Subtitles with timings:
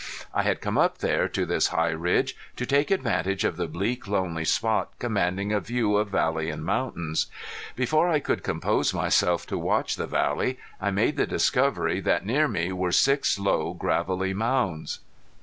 [0.33, 4.07] I had come up there to this high ridge to take advantage of the bleak
[4.07, 7.27] lonely spot commanding a view of valley and mountains.
[7.75, 12.47] Before I could compose myself to watch the valley I made the discovery that near
[12.47, 15.01] me were six low gravelly mounds.